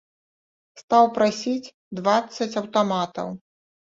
Стаў 0.81 1.05
прасіць 1.17 1.73
дваццаць 1.99 2.47
аўтаматаў. 2.63 3.27